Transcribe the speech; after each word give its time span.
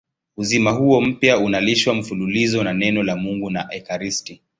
Uzima 0.37 0.71
huo 0.71 1.01
mpya 1.01 1.37
unalishwa 1.37 1.93
mfululizo 1.95 2.63
na 2.63 2.73
Neno 2.73 3.03
la 3.03 3.15
Mungu 3.15 3.49
na 3.49 3.73
ekaristi. 3.73 4.41